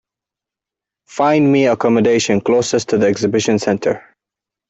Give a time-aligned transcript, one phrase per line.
[1.05, 4.03] Find me accommodation closest to the exhibition center.